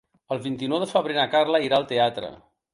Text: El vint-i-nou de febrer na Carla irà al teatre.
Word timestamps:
El 0.35 0.39
vint-i-nou 0.45 0.81
de 0.85 0.87
febrer 0.95 1.19
na 1.19 1.27
Carla 1.37 1.63
irà 1.69 1.81
al 1.81 1.89
teatre. 1.95 2.35